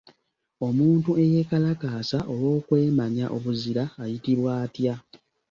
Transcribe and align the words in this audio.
Omuntu 0.67 1.09
eyeekalakaasa 1.23 2.19
olw’okwemanya 2.33 3.25
obuzira 3.35 3.83
ayitibwa 4.03 4.51
atya? 4.63 4.95